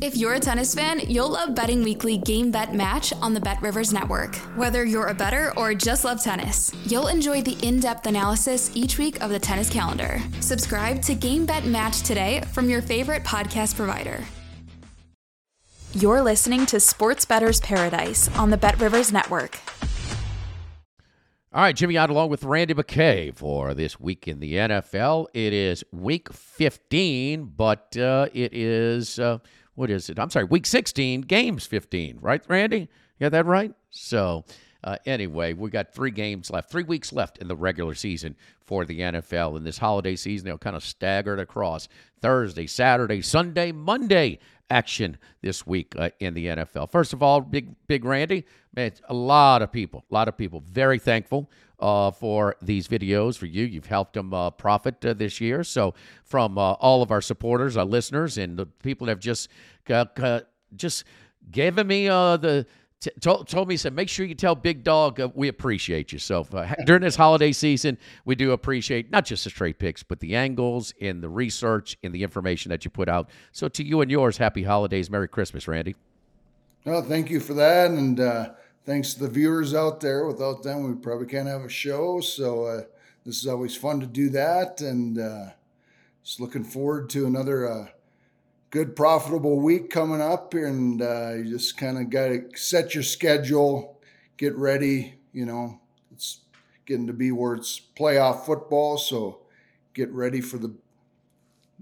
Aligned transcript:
If 0.00 0.16
you're 0.16 0.34
a 0.34 0.38
tennis 0.40 0.76
fan, 0.76 1.00
you'll 1.08 1.30
love 1.30 1.56
Betting 1.56 1.82
Weekly 1.82 2.18
Game 2.18 2.52
Bet 2.52 2.72
Match 2.72 3.12
on 3.14 3.34
the 3.34 3.40
Bet 3.40 3.60
Rivers 3.60 3.92
Network. 3.92 4.36
Whether 4.54 4.84
you're 4.84 5.08
a 5.08 5.14
better 5.14 5.52
or 5.56 5.74
just 5.74 6.04
love 6.04 6.22
tennis, 6.22 6.72
you'll 6.86 7.08
enjoy 7.08 7.42
the 7.42 7.58
in 7.66 7.80
depth 7.80 8.06
analysis 8.06 8.70
each 8.76 8.96
week 8.96 9.20
of 9.20 9.30
the 9.30 9.40
tennis 9.40 9.68
calendar. 9.68 10.20
Subscribe 10.38 11.02
to 11.02 11.16
Game 11.16 11.44
Bet 11.46 11.64
Match 11.64 12.02
today 12.02 12.42
from 12.52 12.70
your 12.70 12.80
favorite 12.80 13.24
podcast 13.24 13.74
provider. 13.74 14.22
You're 15.94 16.22
listening 16.22 16.64
to 16.66 16.78
Sports 16.78 17.24
Bettor's 17.24 17.58
Paradise 17.60 18.28
on 18.36 18.50
the 18.50 18.56
Bet 18.56 18.78
Rivers 18.80 19.10
Network. 19.10 19.58
All 21.52 21.62
right, 21.62 21.74
Jimmy 21.74 21.96
Ott 21.96 22.10
along 22.10 22.28
with 22.28 22.44
Randy 22.44 22.74
McKay 22.74 23.34
for 23.34 23.74
this 23.74 23.98
week 23.98 24.28
in 24.28 24.38
the 24.38 24.52
NFL. 24.54 25.26
It 25.34 25.52
is 25.52 25.82
week 25.90 26.32
15, 26.32 27.46
but 27.56 27.96
uh, 27.96 28.28
it 28.32 28.52
is. 28.52 29.18
Uh, 29.18 29.38
what 29.78 29.90
is 29.90 30.10
it? 30.10 30.18
I'm 30.18 30.28
sorry, 30.28 30.44
week 30.44 30.66
16, 30.66 31.20
games 31.20 31.64
15, 31.64 32.18
right, 32.20 32.42
Randy? 32.48 32.80
You 32.80 33.26
got 33.26 33.30
that 33.30 33.46
right? 33.46 33.72
So, 33.90 34.44
uh, 34.82 34.96
anyway, 35.06 35.52
we 35.52 35.70
got 35.70 35.94
three 35.94 36.10
games 36.10 36.50
left, 36.50 36.68
three 36.68 36.82
weeks 36.82 37.12
left 37.12 37.38
in 37.38 37.46
the 37.46 37.54
regular 37.54 37.94
season 37.94 38.34
for 38.66 38.84
the 38.84 38.98
NFL. 38.98 39.56
In 39.56 39.62
this 39.62 39.78
holiday 39.78 40.16
season, 40.16 40.46
they'll 40.46 40.58
kind 40.58 40.74
of 40.74 40.82
staggered 40.82 41.38
across 41.38 41.86
Thursday, 42.20 42.66
Saturday, 42.66 43.22
Sunday, 43.22 43.70
Monday 43.70 44.40
action 44.68 45.16
this 45.42 45.64
week 45.64 45.94
uh, 45.96 46.10
in 46.18 46.34
the 46.34 46.46
NFL. 46.46 46.90
First 46.90 47.12
of 47.12 47.22
all, 47.22 47.40
big, 47.40 47.76
big 47.86 48.04
Randy, 48.04 48.46
man, 48.74 48.90
a 49.08 49.14
lot 49.14 49.62
of 49.62 49.70
people, 49.70 50.04
a 50.10 50.14
lot 50.14 50.26
of 50.26 50.36
people 50.36 50.60
very 50.66 50.98
thankful 50.98 51.48
uh, 51.80 52.10
for 52.10 52.56
these 52.60 52.88
videos 52.88 53.36
for 53.36 53.46
you. 53.46 53.64
You've 53.64 53.86
helped 53.86 54.14
them 54.14 54.34
uh, 54.34 54.50
profit 54.50 55.04
uh, 55.04 55.14
this 55.14 55.40
year. 55.40 55.64
So 55.64 55.94
from 56.24 56.58
uh, 56.58 56.72
all 56.72 57.02
of 57.02 57.10
our 57.10 57.20
supporters, 57.20 57.76
our 57.76 57.84
listeners, 57.84 58.38
and 58.38 58.56
the 58.56 58.66
people 58.66 59.06
that 59.06 59.12
have 59.12 59.20
just 59.20 59.48
just 60.76 61.04
given 61.50 61.86
me 61.86 62.08
uh, 62.08 62.36
the 62.36 62.66
T- 63.00 63.12
told, 63.20 63.68
me, 63.68 63.76
said, 63.76 63.94
make 63.94 64.08
sure 64.08 64.26
you 64.26 64.34
tell 64.34 64.56
Big 64.56 64.82
Dog 64.82 65.20
uh, 65.20 65.28
we 65.32 65.46
appreciate 65.46 66.10
you. 66.10 66.18
So 66.18 66.44
during 66.84 67.02
this 67.02 67.14
holiday 67.14 67.52
season, 67.52 67.96
we 68.24 68.34
do 68.34 68.50
appreciate 68.50 69.12
not 69.12 69.24
just 69.24 69.44
the 69.44 69.50
straight 69.50 69.78
picks, 69.78 70.02
but 70.02 70.18
the 70.18 70.34
angles 70.34 70.92
and 71.00 71.22
the 71.22 71.28
research 71.28 71.96
and 72.02 72.12
the 72.12 72.24
information 72.24 72.70
that 72.70 72.84
you 72.84 72.90
put 72.90 73.08
out. 73.08 73.30
So 73.52 73.68
to 73.68 73.84
you 73.84 74.00
and 74.00 74.10
yours, 74.10 74.36
happy 74.36 74.64
holidays, 74.64 75.10
Merry 75.10 75.28
Christmas, 75.28 75.68
Randy. 75.68 75.94
Well, 76.84 77.02
thank 77.02 77.30
you 77.30 77.38
for 77.38 77.54
that, 77.54 77.92
and 77.92 78.18
thanks 78.88 79.12
to 79.12 79.20
the 79.20 79.28
viewers 79.28 79.74
out 79.74 80.00
there. 80.00 80.26
Without 80.26 80.62
them, 80.62 80.88
we 80.88 80.94
probably 80.94 81.26
can't 81.26 81.46
have 81.46 81.60
a 81.60 81.68
show. 81.68 82.20
So 82.20 82.64
uh, 82.64 82.82
this 83.26 83.36
is 83.36 83.46
always 83.46 83.76
fun 83.76 84.00
to 84.00 84.06
do 84.06 84.30
that, 84.30 84.80
and 84.80 85.18
uh, 85.18 85.50
just 86.24 86.40
looking 86.40 86.64
forward 86.64 87.10
to 87.10 87.26
another 87.26 87.70
uh, 87.70 87.88
good 88.70 88.96
profitable 88.96 89.60
week 89.60 89.90
coming 89.90 90.22
up. 90.22 90.54
And 90.54 91.02
uh, 91.02 91.34
you 91.36 91.44
just 91.44 91.76
kind 91.76 91.98
of 91.98 92.08
got 92.08 92.28
to 92.28 92.48
set 92.54 92.94
your 92.94 93.04
schedule 93.04 94.00
get 94.38 94.56
ready 94.56 95.18
you 95.32 95.44
know. 95.44 95.80
It's 96.12 96.40
getting 96.86 97.06
to 97.08 97.12
be 97.12 97.30
where 97.30 97.54
it's 97.54 97.80
playoff 97.98 98.46
football. 98.46 98.96
So 98.96 99.40
get 99.92 100.10
ready 100.10 100.40
for 100.40 100.56
the 100.56 100.74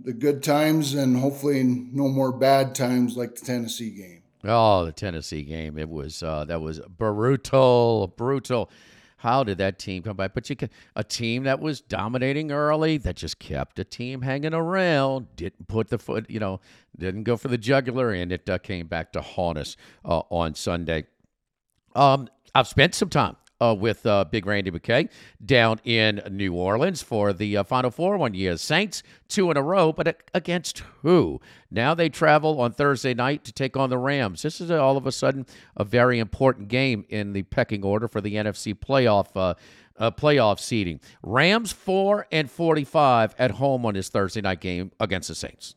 the 0.03 0.13
good 0.13 0.43
times 0.43 0.93
and 0.93 1.17
hopefully 1.17 1.63
no 1.65 2.09
more 2.09 2.31
bad 2.31 2.75
times 2.75 3.17
like 3.17 3.35
the 3.35 3.47
tennessee 3.47 3.89
game 3.89 4.23
oh 4.45 4.85
the 4.85 4.93
tennessee 4.93 5.43
game 5.43 5.79
it 5.79 5.89
was 5.89 6.23
uh, 6.23 6.45
that 6.45 6.61
was 6.61 6.81
brutal 6.81 8.13
brutal 8.17 8.71
how 9.19 9.43
did 9.43 9.59
that 9.59 9.79
team 9.79 10.03
come 10.03 10.17
by? 10.17 10.29
But 10.29 10.49
you 10.51 10.57
can 10.57 10.71
a 10.95 11.03
team 11.03 11.45
that 11.45 11.59
was 11.61 11.81
dominating 11.81 12.53
early 12.53 12.99
that 12.99 13.17
just 13.17 13.39
kept 13.39 13.79
a 13.79 13.85
team 13.85 14.23
hanging 14.23 14.55
around, 14.55 15.35
didn't 15.37 15.69
put 15.69 15.89
the 15.89 15.99
foot, 15.99 16.29
you 16.29 16.39
know, 16.39 16.61
didn't 16.99 17.25
go 17.25 17.37
for 17.37 17.49
the 17.49 17.59
jugular, 17.59 18.13
and 18.13 18.31
it 18.31 18.49
uh, 18.49 18.59
came 18.59 18.87
back 18.87 19.13
to 19.13 19.21
haunt 19.21 19.59
us 19.59 19.77
uh, 20.05 20.21
on 20.31 20.55
Sunday. 20.55 21.07
Um, 21.95 22.29
I've 22.55 22.69
spent 22.69 22.95
some 22.95 23.09
time 23.09 23.37
uh, 23.61 23.75
with 23.79 24.05
uh, 24.07 24.25
Big 24.25 24.47
Randy 24.47 24.71
McKay 24.71 25.09
down 25.45 25.81
in 25.85 26.23
New 26.31 26.55
Orleans 26.55 27.03
for 27.03 27.33
the 27.33 27.57
uh, 27.57 27.65
Final 27.65 27.91
Four 27.91 28.17
one 28.19 28.35
year. 28.35 28.57
Saints 28.57 29.03
two 29.29 29.51
in 29.51 29.57
a 29.57 29.63
row, 29.63 29.93
but 29.93 30.23
against 30.35 30.83
who? 31.03 31.41
Now 31.71 31.95
they 31.95 32.09
travel 32.09 32.61
on 32.61 32.73
Thursday 32.73 33.15
night 33.15 33.45
to 33.45 33.53
take 33.53 33.77
on 33.77 33.91
the 33.91 33.99
Rams. 33.99 34.43
This 34.43 34.61
is 34.61 34.71
all 34.71 34.97
of 34.97 35.07
a 35.07 35.13
sudden 35.13 35.47
a 35.77 35.85
very 35.85 36.19
important 36.19 36.69
game 36.69 37.05
in 37.09 37.33
the 37.33 37.43
pecking 37.45 37.85
order 37.85 38.09
for 38.09 38.21
the 38.21 38.35
NFC 38.35 38.75
playoff. 38.75 39.29
Uh, 39.35 39.55
uh, 39.99 40.11
playoff 40.11 40.61
seeding. 40.61 41.01
Rams 41.23 41.73
four 41.73 42.27
and 42.31 42.51
forty-five 42.51 43.35
at 43.39 43.53
home 43.53 43.87
on 43.87 43.95
this 43.95 44.11
Thursday 44.11 44.43
night 44.43 44.61
game 44.61 44.93
against 45.01 45.29
the 45.29 45.35
Saints. 45.35 45.75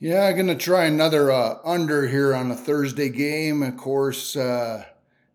Yeah, 0.00 0.24
I'm 0.24 0.36
gonna 0.36 0.56
try 0.56 0.86
another 0.86 1.30
uh, 1.30 1.58
under 1.64 2.08
here 2.08 2.34
on 2.34 2.50
a 2.50 2.56
Thursday 2.56 3.08
game. 3.08 3.62
Of 3.62 3.76
course, 3.76 4.34
uh, 4.34 4.84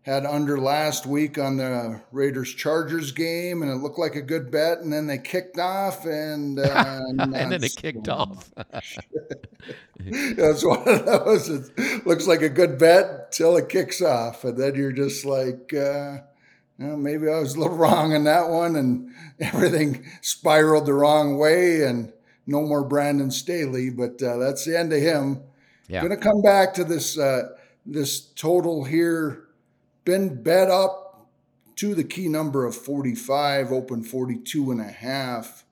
had 0.08 0.24
under 0.24 0.58
last 0.58 1.04
week 1.04 1.36
on 1.36 1.58
the 1.58 2.00
Raiders 2.12 2.54
Chargers 2.54 3.12
game, 3.12 3.60
and 3.60 3.70
it 3.70 3.74
looked 3.74 3.98
like 3.98 4.14
a 4.14 4.22
good 4.22 4.50
bet. 4.50 4.78
And 4.78 4.90
then 4.90 5.06
they 5.06 5.18
kicked 5.18 5.58
off, 5.58 6.06
and 6.06 6.58
uh, 6.58 7.02
and 7.18 7.34
then 7.34 7.62
it 7.62 7.76
kicked 7.76 8.08
off. 8.08 8.50
That's 10.00 10.64
one 10.64 10.88
of 10.88 11.04
those. 11.04 11.50
It 11.50 12.06
looks 12.06 12.26
like 12.26 12.40
a 12.40 12.48
good 12.48 12.78
bet 12.78 13.32
till 13.32 13.58
it 13.58 13.68
kicks 13.68 14.00
off, 14.00 14.44
and 14.44 14.56
then 14.56 14.76
you're 14.76 14.92
just 14.92 15.26
like, 15.26 15.74
uh, 15.74 16.18
well, 16.78 16.96
maybe 16.96 17.28
I 17.28 17.40
was 17.40 17.54
a 17.54 17.60
little 17.60 17.76
wrong 17.76 18.14
on 18.14 18.24
that 18.24 18.48
one, 18.48 18.76
and 18.76 19.12
everything 19.38 20.06
spiraled 20.22 20.86
the 20.86 20.94
wrong 20.94 21.36
way, 21.36 21.82
and 21.82 22.14
no 22.46 22.62
more 22.62 22.82
Brandon 22.82 23.30
Staley. 23.30 23.90
But 23.90 24.22
uh, 24.22 24.38
that's 24.38 24.64
the 24.64 24.78
end 24.78 24.90
of 24.90 25.02
him. 25.02 25.42
Yeah. 25.86 26.00
Going 26.00 26.18
to 26.18 26.24
come 26.24 26.40
back 26.40 26.72
to 26.74 26.84
this 26.84 27.18
uh, 27.18 27.48
this 27.84 28.20
total 28.20 28.84
here 28.84 29.47
been 30.08 30.42
bet 30.42 30.70
up 30.70 31.28
to 31.76 31.94
the 31.94 32.02
key 32.02 32.28
number 32.28 32.64
of 32.64 32.74
45, 32.74 33.70
open 33.70 34.02
42 34.02 34.70
and 34.70 34.80
a 34.80 34.84
half. 34.84 35.66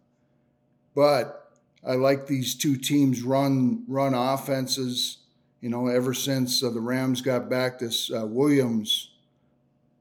But 0.95 1.51
I 1.83 1.95
like 1.95 2.27
these 2.27 2.55
two 2.55 2.77
teams 2.77 3.23
run 3.23 3.85
run 3.89 4.13
offenses. 4.13 5.19
You 5.63 5.71
know, 5.71 5.87
ever 5.87 6.13
since 6.13 6.63
uh, 6.63 6.69
the 6.69 6.83
Rams 6.83 7.23
got 7.23 7.49
back 7.49 7.79
this 7.79 8.11
uh, 8.13 8.27
Williams, 8.27 9.11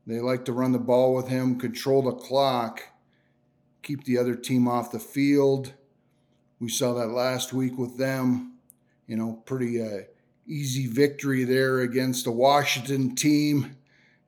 they 0.06 0.20
like 0.20 0.44
to 0.46 0.52
run 0.52 0.74
the 0.74 0.80
ball 0.80 1.16
with 1.16 1.30
him, 1.30 1.58
control 1.58 2.02
the 2.02 2.12
clock, 2.12 2.82
keep 3.84 4.04
the 4.04 4.18
other 4.18 4.36
team 4.36 4.68
off 4.68 4.92
the 4.92 5.00
field. 5.00 5.72
We 6.60 6.68
saw 6.68 6.94
that 6.96 7.08
last 7.08 7.54
week 7.54 7.78
with 7.78 7.98
them. 7.98 8.58
You 9.08 9.16
know, 9.16 9.42
pretty 9.46 9.82
uh, 9.82 10.02
easy 10.46 10.88
victory 10.88 11.46
there 11.46 11.80
against 11.80 12.26
the 12.26 12.32
Washington 12.32 13.16
team 13.16 13.78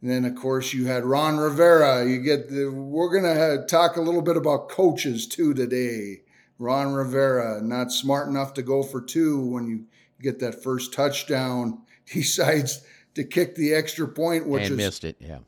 and 0.02 0.12
then, 0.12 0.26
of 0.26 0.36
course, 0.36 0.74
you 0.74 0.86
had 0.86 1.06
Ron 1.06 1.38
Rivera. 1.38 2.06
You 2.06 2.20
get 2.22 2.50
the, 2.50 2.70
we're 2.70 3.10
going 3.10 3.24
to 3.24 3.66
talk 3.66 3.98
a 3.98 4.02
little 4.02 4.22
bit 4.22 4.38
about 4.38 4.70
coaches 4.70 5.26
too 5.26 5.54
today. 5.54 6.22
Ron 6.60 6.94
Rivera, 6.94 7.62
not 7.62 7.92
smart 7.92 8.28
enough 8.28 8.54
to 8.56 8.62
go 8.62 8.84
for 8.84 9.02
two 9.02 9.44
when 9.44 9.68
you 9.68 9.86
get 10.22 10.40
that 10.40 10.64
first 10.64 10.94
touchdown, 10.94 11.82
decides 12.14 12.82
to 13.16 13.24
kick 13.24 13.56
the 13.56 13.74
extra 13.74 14.08
point, 14.08 14.48
which 14.48 14.64
and 14.64 14.72
is, 14.74 14.78
missed 14.78 15.04
it. 15.04 15.18
Yeah, 15.20 15.40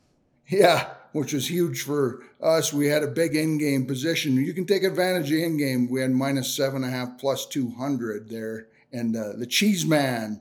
yeah, 0.48 0.90
which 1.12 1.32
was 1.32 1.48
huge 1.48 1.82
for 1.82 2.22
us. 2.40 2.72
We 2.72 2.86
had 2.86 3.02
a 3.02 3.08
big 3.08 3.34
in-game 3.34 3.86
position. 3.86 4.36
You 4.36 4.52
can 4.52 4.66
take 4.66 4.82
advantage 4.82 5.30
of 5.30 5.38
in-game. 5.38 5.88
We 5.88 6.00
had 6.00 6.10
minus 6.10 6.54
seven 6.54 6.84
and 6.84 6.92
a 6.92 6.96
half 6.96 7.18
plus 7.18 7.46
two 7.46 7.70
hundred 7.70 8.28
there, 8.28 8.66
and 8.92 9.16
uh, 9.16 9.32
the 9.36 9.46
Cheese 9.46 9.86
Man 9.86 10.40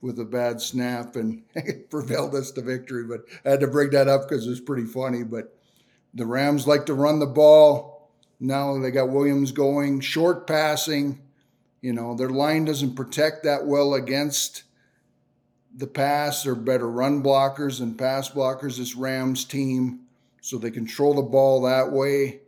with 0.00 0.18
a 0.18 0.24
bad 0.24 0.60
snap 0.60 1.16
and 1.16 1.42
prevailed 1.90 2.34
us 2.34 2.50
to 2.52 2.62
victory. 2.62 3.04
But 3.04 3.22
I 3.44 3.50
had 3.50 3.60
to 3.60 3.66
bring 3.66 3.90
that 3.90 4.08
up 4.08 4.28
because 4.28 4.46
it 4.46 4.50
was 4.50 4.60
pretty 4.60 4.86
funny. 4.86 5.24
But 5.24 5.56
the 6.14 6.26
Rams 6.26 6.66
like 6.66 6.86
to 6.86 6.94
run 6.94 7.18
the 7.18 7.26
ball. 7.26 8.10
Now 8.38 8.78
they 8.78 8.90
got 8.90 9.08
Williams 9.08 9.52
going, 9.52 10.00
short 10.00 10.46
passing. 10.46 11.20
You 11.80 11.92
know, 11.92 12.14
their 12.14 12.30
line 12.30 12.64
doesn't 12.64 12.96
protect 12.96 13.44
that 13.44 13.66
well 13.66 13.94
against 13.94 14.64
the 15.74 15.86
pass. 15.86 16.42
They're 16.42 16.54
better 16.54 16.88
run 16.88 17.22
blockers 17.22 17.80
and 17.80 17.98
pass 17.98 18.30
blockers, 18.30 18.78
this 18.78 18.96
Rams 18.96 19.44
team. 19.44 20.00
So 20.40 20.58
they 20.58 20.70
control 20.70 21.14
the 21.14 21.22
ball 21.22 21.62
that 21.62 21.92
way 21.92 22.40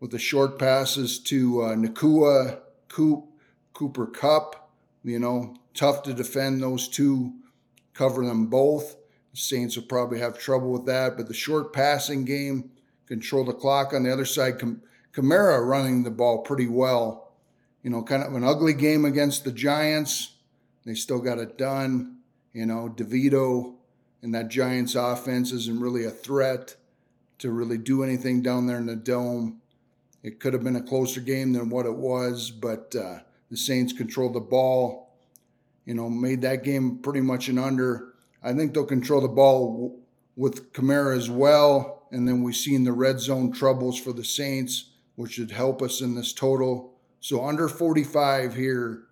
with 0.00 0.10
the 0.10 0.18
short 0.18 0.58
passes 0.58 1.18
to 1.20 1.62
uh, 1.62 1.74
Nacua, 1.74 2.60
Coop, 2.88 3.24
Cooper 3.72 4.06
Kupp. 4.06 4.70
You 5.02 5.18
know, 5.18 5.56
tough 5.74 6.02
to 6.04 6.14
defend 6.14 6.62
those 6.62 6.88
two, 6.88 7.32
cover 7.92 8.24
them 8.24 8.46
both. 8.46 8.96
The 9.32 9.36
Saints 9.38 9.76
will 9.76 9.84
probably 9.84 10.20
have 10.20 10.38
trouble 10.38 10.72
with 10.72 10.86
that. 10.86 11.16
But 11.16 11.28
the 11.28 11.34
short 11.34 11.72
passing 11.72 12.24
game, 12.24 12.70
control 13.06 13.44
the 13.44 13.52
clock 13.52 13.92
on 13.92 14.04
the 14.04 14.12
other 14.12 14.24
side. 14.24 14.58
Cam- 14.58 14.82
Kamara 15.12 15.64
running 15.64 16.02
the 16.02 16.10
ball 16.10 16.38
pretty 16.38 16.66
well. 16.66 17.32
You 17.82 17.90
know, 17.90 18.02
kind 18.02 18.22
of 18.22 18.34
an 18.34 18.44
ugly 18.44 18.74
game 18.74 19.04
against 19.04 19.44
the 19.44 19.52
Giants. 19.52 20.32
They 20.84 20.94
still 20.94 21.20
got 21.20 21.38
it 21.38 21.58
done. 21.58 22.18
You 22.52 22.66
know, 22.66 22.88
DeVito 22.88 23.74
and 24.22 24.34
that 24.34 24.48
Giants 24.48 24.94
offense 24.94 25.52
isn't 25.52 25.80
really 25.80 26.04
a 26.04 26.10
threat 26.10 26.76
to 27.38 27.50
really 27.50 27.76
do 27.76 28.02
anything 28.02 28.40
down 28.40 28.66
there 28.66 28.78
in 28.78 28.86
the 28.86 28.96
dome. 28.96 29.60
It 30.22 30.40
could 30.40 30.54
have 30.54 30.64
been 30.64 30.76
a 30.76 30.82
closer 30.82 31.20
game 31.20 31.52
than 31.52 31.68
what 31.68 31.84
it 31.84 31.94
was, 31.94 32.50
but 32.50 32.96
uh, 32.96 33.18
the 33.50 33.56
Saints 33.56 33.92
controlled 33.92 34.32
the 34.32 34.40
ball, 34.40 35.13
you 35.84 35.94
know, 35.94 36.08
made 36.08 36.42
that 36.42 36.64
game 36.64 36.98
pretty 36.98 37.20
much 37.20 37.48
an 37.48 37.58
under. 37.58 38.14
I 38.42 38.52
think 38.52 38.74
they'll 38.74 38.84
control 38.84 39.20
the 39.20 39.28
ball 39.28 40.00
with 40.36 40.72
Kamara 40.72 41.16
as 41.16 41.30
well. 41.30 42.06
And 42.10 42.26
then 42.28 42.42
we've 42.42 42.56
seen 42.56 42.84
the 42.84 42.92
red 42.92 43.20
zone 43.20 43.52
troubles 43.52 43.98
for 43.98 44.12
the 44.12 44.24
Saints, 44.24 44.90
which 45.16 45.32
should 45.32 45.50
help 45.50 45.82
us 45.82 46.00
in 46.00 46.14
this 46.14 46.32
total. 46.32 46.94
So 47.20 47.44
under 47.44 47.68
45 47.68 48.54
here, 48.54 49.04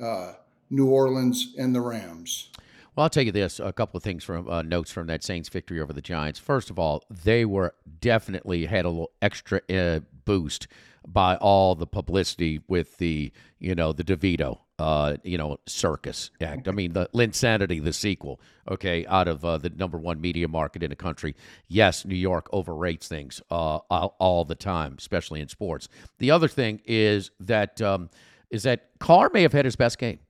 uh, 0.00 0.34
New 0.70 0.88
Orleans 0.88 1.54
and 1.58 1.74
the 1.74 1.80
Rams. 1.80 2.50
Well, 2.94 3.04
I'll 3.04 3.10
tell 3.10 3.22
you 3.22 3.32
this: 3.32 3.60
a 3.60 3.72
couple 3.72 3.96
of 3.96 4.02
things 4.02 4.24
from 4.24 4.48
uh, 4.48 4.62
notes 4.62 4.90
from 4.90 5.06
that 5.06 5.22
Saints 5.22 5.48
victory 5.48 5.80
over 5.80 5.92
the 5.92 6.02
Giants. 6.02 6.40
First 6.40 6.68
of 6.68 6.78
all, 6.78 7.04
they 7.08 7.44
were 7.44 7.74
definitely 8.00 8.66
had 8.66 8.84
a 8.84 8.88
little 8.88 9.12
extra 9.22 9.60
uh, 9.70 10.00
boost 10.24 10.66
by 11.06 11.36
all 11.36 11.74
the 11.74 11.86
publicity 11.86 12.60
with 12.66 12.98
the 12.98 13.32
you 13.60 13.74
know 13.74 13.92
the 13.92 14.02
DeVito 14.02 14.58
uh, 14.78 15.16
you 15.22 15.38
know 15.38 15.58
circus 15.66 16.30
act. 16.40 16.68
I 16.68 16.70
mean 16.70 16.92
the 16.92 17.08
Linsanity, 17.14 17.82
the 17.82 17.92
sequel. 17.92 18.40
Okay, 18.70 19.06
out 19.06 19.28
of 19.28 19.44
uh, 19.44 19.58
the 19.58 19.70
number 19.70 19.98
one 19.98 20.20
media 20.20 20.46
market 20.46 20.82
in 20.82 20.90
the 20.90 20.96
country. 20.96 21.34
Yes, 21.68 22.04
New 22.04 22.14
York 22.14 22.48
overrates 22.52 23.08
things 23.08 23.40
uh, 23.50 23.78
all, 23.90 24.14
all, 24.18 24.44
the 24.44 24.54
time, 24.54 24.96
especially 24.98 25.40
in 25.40 25.48
sports. 25.48 25.88
The 26.18 26.30
other 26.30 26.48
thing 26.48 26.80
is 26.84 27.30
that 27.40 27.80
um, 27.80 28.10
is 28.50 28.64
that 28.64 28.90
Carr 28.98 29.30
may 29.32 29.42
have 29.42 29.52
had 29.52 29.64
his 29.64 29.76
best 29.76 29.98
game. 29.98 30.20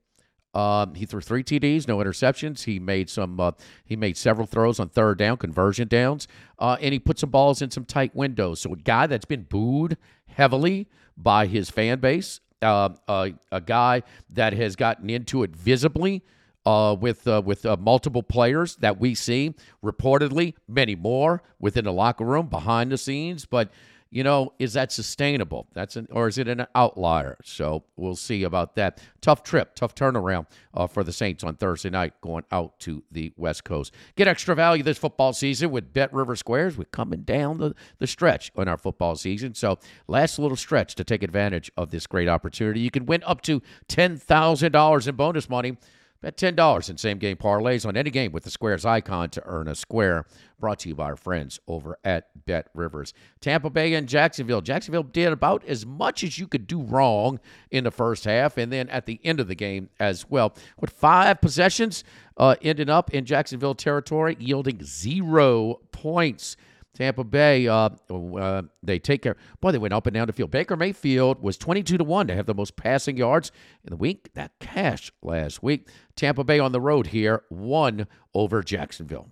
Um, 0.54 0.94
he 0.94 1.04
threw 1.04 1.20
three 1.20 1.44
TDs, 1.44 1.86
no 1.86 1.98
interceptions. 1.98 2.64
He 2.64 2.78
made 2.78 3.10
some. 3.10 3.38
Uh, 3.38 3.52
he 3.84 3.96
made 3.96 4.16
several 4.16 4.46
throws 4.46 4.80
on 4.80 4.88
third 4.88 5.18
down, 5.18 5.36
conversion 5.36 5.88
downs, 5.88 6.26
uh, 6.58 6.76
and 6.80 6.92
he 6.92 6.98
put 6.98 7.18
some 7.18 7.30
balls 7.30 7.60
in 7.60 7.70
some 7.70 7.84
tight 7.84 8.14
windows. 8.14 8.60
So 8.60 8.72
a 8.72 8.76
guy 8.76 9.06
that's 9.06 9.26
been 9.26 9.42
booed 9.42 9.98
heavily 10.26 10.88
by 11.16 11.46
his 11.46 11.70
fan 11.70 12.00
base, 12.00 12.40
uh, 12.62 12.90
uh 13.06 13.30
a 13.52 13.60
guy 13.60 14.02
that 14.30 14.52
has 14.52 14.76
gotten 14.76 15.10
into 15.10 15.42
it 15.42 15.54
visibly 15.54 16.22
uh, 16.66 16.94
with 16.98 17.26
uh, 17.26 17.40
with 17.44 17.64
multiple 17.78 18.22
players 18.22 18.76
that 18.76 19.00
we 19.00 19.14
see 19.14 19.54
reportedly, 19.82 20.54
many 20.68 20.94
more 20.94 21.42
within 21.58 21.84
the 21.84 21.92
locker 21.92 22.24
room, 22.24 22.46
behind 22.46 22.92
the 22.92 22.98
scenes, 22.98 23.46
but 23.46 23.70
you 24.10 24.24
know, 24.24 24.54
is 24.58 24.72
that 24.72 24.90
sustainable? 24.90 25.66
That's 25.74 25.96
an, 25.96 26.08
or 26.10 26.28
is 26.28 26.38
it 26.38 26.48
an 26.48 26.66
outlier? 26.74 27.36
So 27.44 27.84
we'll 27.96 28.16
see 28.16 28.42
about 28.42 28.74
that. 28.76 29.00
Tough 29.20 29.42
trip, 29.42 29.74
tough 29.74 29.94
turnaround 29.94 30.46
uh, 30.72 30.86
for 30.86 31.04
the 31.04 31.12
Saints 31.12 31.44
on 31.44 31.56
Thursday 31.56 31.90
night, 31.90 32.14
going 32.22 32.44
out 32.50 32.78
to 32.80 33.02
the 33.10 33.32
West 33.36 33.64
Coast. 33.64 33.92
Get 34.16 34.26
extra 34.26 34.54
value 34.54 34.82
this 34.82 34.98
football 34.98 35.32
season 35.32 35.70
with 35.70 35.92
Bet 35.92 36.12
River 36.12 36.36
Squares. 36.36 36.78
We're 36.78 36.84
coming 36.84 37.22
down 37.22 37.58
the, 37.58 37.74
the 37.98 38.06
stretch 38.06 38.50
on 38.56 38.68
our 38.68 38.78
football 38.78 39.16
season, 39.16 39.54
so 39.54 39.78
last 40.06 40.38
little 40.38 40.56
stretch 40.56 40.94
to 40.94 41.04
take 41.04 41.22
advantage 41.22 41.70
of 41.76 41.90
this 41.90 42.06
great 42.06 42.28
opportunity. 42.28 42.80
You 42.80 42.90
can 42.90 43.06
win 43.06 43.22
up 43.24 43.42
to 43.42 43.62
ten 43.88 44.16
thousand 44.16 44.72
dollars 44.72 45.06
in 45.06 45.16
bonus 45.16 45.48
money 45.48 45.76
Bet 46.20 46.36
$10 46.36 46.90
in 46.90 46.98
same 46.98 47.18
game 47.18 47.36
parlays 47.36 47.86
on 47.86 47.96
any 47.96 48.10
game 48.10 48.32
with 48.32 48.42
the 48.42 48.50
Squares 48.50 48.84
icon 48.84 49.30
to 49.30 49.42
earn 49.46 49.68
a 49.68 49.74
square. 49.76 50.24
Brought 50.58 50.80
to 50.80 50.88
you 50.88 50.96
by 50.96 51.04
our 51.04 51.16
friends 51.16 51.60
over 51.68 51.96
at 52.02 52.44
Bet 52.44 52.68
Rivers. 52.74 53.14
Tampa 53.40 53.70
Bay 53.70 53.94
and 53.94 54.08
Jacksonville. 54.08 54.60
Jacksonville 54.60 55.04
did 55.04 55.32
about 55.32 55.64
as 55.64 55.86
much 55.86 56.24
as 56.24 56.36
you 56.36 56.48
could 56.48 56.66
do 56.66 56.82
wrong 56.82 57.38
in 57.70 57.84
the 57.84 57.92
first 57.92 58.24
half, 58.24 58.58
and 58.58 58.72
then 58.72 58.88
at 58.88 59.06
the 59.06 59.20
end 59.22 59.38
of 59.38 59.46
the 59.46 59.54
game 59.54 59.90
as 60.00 60.28
well. 60.28 60.52
With 60.80 60.90
five 60.90 61.40
possessions 61.40 62.02
uh, 62.36 62.56
ending 62.62 62.90
up 62.90 63.14
in 63.14 63.24
Jacksonville 63.24 63.76
territory, 63.76 64.36
yielding 64.40 64.82
zero 64.82 65.80
points. 65.92 66.56
Tampa 66.98 67.22
Bay, 67.22 67.68
uh, 67.68 67.90
uh, 68.10 68.62
they 68.82 68.98
take 68.98 69.22
care. 69.22 69.36
Boy, 69.60 69.70
they 69.70 69.78
went 69.78 69.94
up 69.94 70.08
and 70.08 70.14
down 70.14 70.26
the 70.26 70.32
field. 70.32 70.50
Baker 70.50 70.76
Mayfield 70.76 71.40
was 71.40 71.56
22 71.56 71.96
to 71.96 72.02
1 72.02 72.26
to 72.26 72.34
have 72.34 72.46
the 72.46 72.54
most 72.54 72.74
passing 72.74 73.16
yards 73.16 73.52
in 73.84 73.90
the 73.90 73.96
week. 73.96 74.30
That 74.34 74.50
cash 74.58 75.12
last 75.22 75.62
week. 75.62 75.86
Tampa 76.16 76.42
Bay 76.42 76.58
on 76.58 76.72
the 76.72 76.80
road 76.80 77.06
here, 77.06 77.44
one 77.50 78.08
over 78.34 78.64
Jacksonville. 78.64 79.28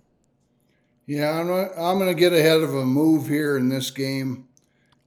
Yeah, 1.07 1.29
I'm, 1.29 1.49
I'm 1.49 1.97
going 1.97 2.07
to 2.07 2.17
get 2.17 2.31
ahead 2.31 2.61
of 2.61 2.73
a 2.73 2.85
move 2.85 3.27
here 3.27 3.57
in 3.57 3.67
this 3.67 3.91
game. 3.91 4.47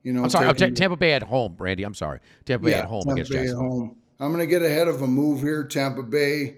You 0.02 0.12
know, 0.12 0.24
I'm 0.24 0.28
sorry, 0.28 0.52
taking, 0.52 0.74
Tampa 0.74 0.96
Bay 0.96 1.14
at 1.14 1.22
home, 1.22 1.54
Brandy. 1.54 1.82
I'm 1.82 1.94
sorry. 1.94 2.20
Tampa 2.44 2.66
Bay 2.66 2.72
yeah, 2.72 2.80
at 2.80 2.84
home 2.84 3.04
Tampa 3.04 3.12
against 3.12 3.30
Bay 3.30 3.36
Jacksonville. 3.38 3.64
At 3.64 3.70
home. 3.70 3.96
I'm 4.20 4.32
going 4.34 4.40
to 4.40 4.46
get 4.46 4.60
ahead 4.60 4.86
of 4.86 5.00
a 5.00 5.06
move 5.06 5.40
here. 5.40 5.64
Tampa 5.64 6.02
Bay, 6.02 6.56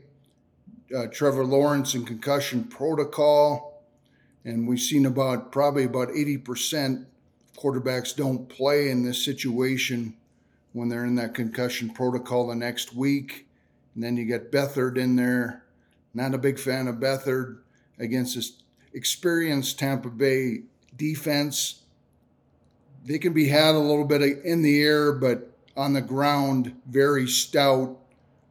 uh, 0.97 1.07
Trevor 1.13 1.45
Lawrence 1.45 1.95
and 1.95 2.05
concussion 2.05 2.65
protocol. 2.65 3.72
And 4.45 4.67
we've 4.67 4.81
seen 4.81 5.07
about 5.07 5.53
probably 5.53 5.85
about 5.85 6.09
80% 6.09 7.07
quarterbacks 7.57 8.15
don't 8.15 8.49
play 8.49 8.91
in 8.91 9.05
this 9.05 9.25
situation 9.25 10.15
when 10.73 10.89
they're 10.89 11.05
in 11.05 11.15
that 11.17 11.35
concussion 11.35 11.91
protocol 11.91 12.49
the 12.49 12.57
next 12.57 12.95
week. 12.95 13.47
And 13.95 14.03
then 14.03 14.17
you 14.17 14.25
get 14.25 14.51
Beathard 14.51 14.97
in 14.97 15.17
there. 15.17 15.65
Not 16.15 16.35
a 16.35 16.39
big 16.39 16.59
fan 16.59 16.89
of 16.89 16.97
Beathard 16.97 17.59
against 17.99 18.35
this 18.35 18.53
experienced 18.95 19.79
Tampa 19.79 20.11
Bay 20.11 20.63
defense. 20.97 21.83
They 23.05 23.19
can 23.19 23.33
be 23.33 23.49
had 23.49 23.75
a 23.75 23.79
little 23.79 24.05
bit 24.05 24.23
in 24.23 24.63
the 24.63 24.83
air, 24.83 25.13
but 25.13 25.51
on 25.77 25.93
the 25.93 26.01
ground, 26.01 26.75
very 26.87 27.27
stout 27.27 27.99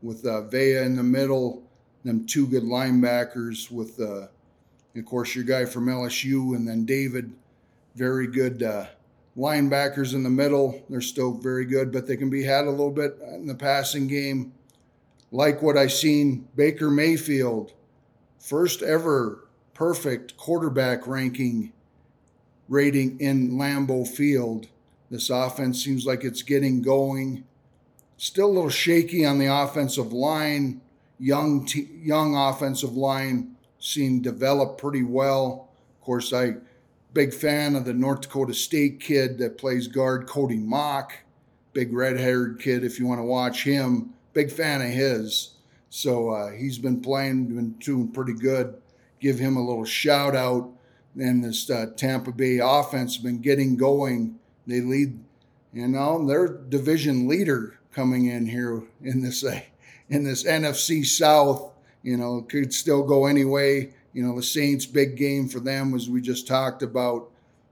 with 0.01 0.25
uh, 0.25 0.41
Vea 0.41 0.77
in 0.77 0.95
the 0.95 1.03
middle, 1.03 1.63
them 2.03 2.25
two 2.25 2.47
good 2.47 2.63
linebackers 2.63 3.69
with 3.71 3.99
uh, 3.99 4.27
of 4.95 5.05
course, 5.05 5.35
your 5.35 5.45
guy 5.45 5.65
from 5.65 5.87
LSU, 5.87 6.55
and 6.55 6.67
then 6.67 6.85
David, 6.85 7.31
very 7.95 8.27
good 8.27 8.63
uh, 8.63 8.85
linebackers 9.37 10.13
in 10.13 10.23
the 10.23 10.29
middle. 10.29 10.81
They're 10.89 11.01
still 11.01 11.33
very 11.33 11.65
good, 11.65 11.91
but 11.91 12.07
they 12.07 12.17
can 12.17 12.29
be 12.29 12.43
had 12.43 12.65
a 12.65 12.71
little 12.71 12.91
bit 12.91 13.17
in 13.33 13.47
the 13.47 13.55
passing 13.55 14.07
game. 14.07 14.53
Like 15.31 15.61
what 15.61 15.77
I 15.77 15.87
seen 15.87 16.47
Baker 16.55 16.89
Mayfield, 16.89 17.71
first 18.39 18.81
ever 18.81 19.47
perfect 19.73 20.35
quarterback 20.35 21.07
ranking 21.07 21.71
rating 22.67 23.19
in 23.19 23.51
Lambeau 23.51 24.07
Field. 24.07 24.67
This 25.09 25.29
offense 25.29 25.83
seems 25.83 26.05
like 26.05 26.23
it's 26.23 26.41
getting 26.41 26.81
going. 26.81 27.43
Still 28.17 28.47
a 28.47 28.51
little 28.51 28.69
shaky 28.69 29.25
on 29.25 29.39
the 29.39 29.47
offensive 29.47 30.13
line, 30.13 30.81
young 31.17 31.65
t- 31.65 31.89
young 32.03 32.35
offensive 32.35 32.95
line 32.95 33.50
seen 33.81 34.21
develop 34.21 34.77
pretty 34.77 35.03
well. 35.03 35.69
Of 35.99 36.05
course, 36.05 36.31
I 36.31 36.55
big 37.13 37.33
fan 37.33 37.75
of 37.75 37.83
the 37.83 37.93
North 37.93 38.21
Dakota 38.21 38.53
State 38.53 39.01
kid 39.01 39.37
that 39.39 39.57
plays 39.57 39.87
guard, 39.87 40.27
Cody 40.27 40.57
Mauch, 40.57 41.11
Big 41.73 41.93
red-haired 41.93 42.59
kid, 42.59 42.83
if 42.83 42.99
you 42.99 43.07
want 43.07 43.19
to 43.19 43.23
watch 43.25 43.63
him. 43.63 44.13
Big 44.33 44.51
fan 44.51 44.81
of 44.81 44.89
his. 44.89 45.51
So 45.89 46.29
uh, 46.29 46.51
he's 46.51 46.77
been 46.77 47.01
playing, 47.01 47.55
been 47.55 47.71
doing 47.79 48.09
pretty 48.09 48.33
good. 48.33 48.75
Give 49.21 49.39
him 49.39 49.55
a 49.55 49.65
little 49.65 49.85
shout 49.85 50.35
out. 50.35 50.69
And 51.17 51.43
this 51.43 51.69
uh, 51.69 51.87
Tampa 51.95 52.31
Bay 52.31 52.59
offense 52.61 53.17
been 53.17 53.39
getting 53.39 53.77
going. 53.77 54.37
They 54.67 54.81
lead, 54.81 55.17
you 55.73 55.87
know, 55.87 56.25
they're 56.25 56.47
division 56.47 57.27
leader 57.27 57.79
coming 57.93 58.25
in 58.25 58.45
here 58.45 58.83
in 59.01 59.21
this 59.21 59.43
uh, 59.43 59.61
in 60.09 60.23
this 60.23 60.43
NFC 60.43 61.05
South 61.05 61.70
you 62.03 62.17
know, 62.17 62.41
could 62.41 62.73
still 62.73 63.03
go 63.03 63.25
anyway. 63.25 63.93
You 64.13 64.23
know, 64.23 64.35
the 64.35 64.43
Saints' 64.43 64.85
big 64.85 65.15
game 65.15 65.47
for 65.47 65.59
them 65.59 65.91
was 65.91 66.09
we 66.09 66.21
just 66.21 66.47
talked 66.47 66.83
about 66.83 67.29